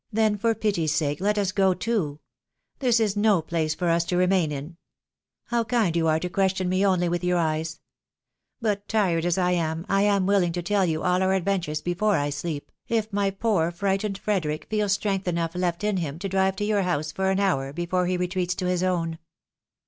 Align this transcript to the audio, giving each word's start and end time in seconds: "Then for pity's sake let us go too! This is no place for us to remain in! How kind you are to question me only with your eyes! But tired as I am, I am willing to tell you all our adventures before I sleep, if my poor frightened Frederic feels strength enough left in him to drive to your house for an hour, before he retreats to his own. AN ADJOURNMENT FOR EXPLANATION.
"Then 0.21 0.35
for 0.35 0.55
pity's 0.55 0.95
sake 0.95 1.21
let 1.21 1.37
us 1.37 1.51
go 1.51 1.75
too! 1.75 2.21
This 2.79 2.99
is 2.99 3.15
no 3.15 3.39
place 3.39 3.75
for 3.75 3.87
us 3.87 4.03
to 4.05 4.17
remain 4.17 4.51
in! 4.51 4.77
How 5.43 5.63
kind 5.63 5.95
you 5.95 6.07
are 6.07 6.19
to 6.21 6.27
question 6.27 6.67
me 6.67 6.83
only 6.83 7.07
with 7.07 7.23
your 7.23 7.37
eyes! 7.37 7.81
But 8.59 8.87
tired 8.87 9.25
as 9.25 9.37
I 9.37 9.51
am, 9.51 9.85
I 9.87 10.01
am 10.01 10.25
willing 10.25 10.53
to 10.53 10.63
tell 10.63 10.85
you 10.87 11.03
all 11.03 11.21
our 11.21 11.33
adventures 11.35 11.81
before 11.83 12.15
I 12.17 12.31
sleep, 12.31 12.71
if 12.87 13.13
my 13.13 13.29
poor 13.29 13.69
frightened 13.69 14.17
Frederic 14.17 14.65
feels 14.71 14.93
strength 14.93 15.27
enough 15.27 15.53
left 15.53 15.83
in 15.83 15.97
him 15.97 16.17
to 16.17 16.27
drive 16.27 16.55
to 16.55 16.65
your 16.65 16.81
house 16.81 17.11
for 17.11 17.29
an 17.29 17.39
hour, 17.39 17.71
before 17.71 18.07
he 18.07 18.17
retreats 18.17 18.55
to 18.55 18.65
his 18.65 18.81
own. 18.81 18.89
AN 18.89 18.95
ADJOURNMENT 19.03 19.11
FOR 19.19 19.19
EXPLANATION. 19.19 19.19